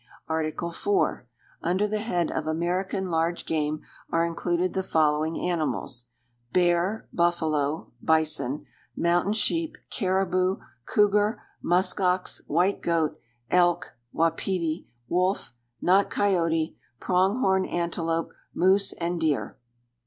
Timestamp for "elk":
13.51-13.95